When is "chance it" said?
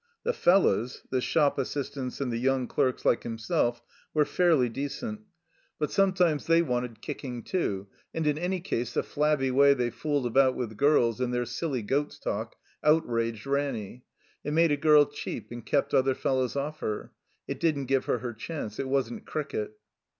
18.33-18.87